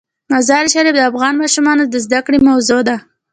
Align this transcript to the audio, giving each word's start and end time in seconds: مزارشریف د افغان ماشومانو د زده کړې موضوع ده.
مزارشریف 0.31 0.93
د 0.95 0.99
افغان 1.09 1.33
ماشومانو 1.41 1.83
د 1.87 1.95
زده 2.05 2.19
کړې 2.25 2.37
موضوع 2.49 2.81
ده. 2.87 2.97